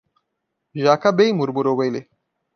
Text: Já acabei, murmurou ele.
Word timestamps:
Já 0.73 0.93
acabei, 0.93 1.31
murmurou 1.31 1.83
ele. 1.83 2.09